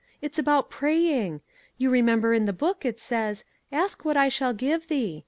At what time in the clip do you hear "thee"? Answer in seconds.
4.87-5.19